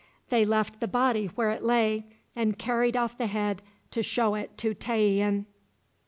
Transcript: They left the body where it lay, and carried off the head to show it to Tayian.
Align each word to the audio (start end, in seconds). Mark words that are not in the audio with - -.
They 0.29 0.45
left 0.45 0.79
the 0.79 0.87
body 0.87 1.27
where 1.27 1.51
it 1.51 1.61
lay, 1.61 2.07
and 2.35 2.57
carried 2.57 2.97
off 2.97 3.19
the 3.19 3.27
head 3.27 3.61
to 3.91 4.01
show 4.01 4.33
it 4.33 4.57
to 4.57 4.73
Tayian. 4.73 5.45